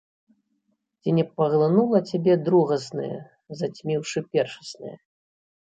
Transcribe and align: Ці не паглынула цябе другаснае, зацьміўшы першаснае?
Ці 1.03 1.09
не 1.17 1.25
паглынула 1.41 1.97
цябе 2.13 2.33
другаснае, 2.49 3.13
зацьміўшы 3.61 4.19
першаснае? 4.35 4.95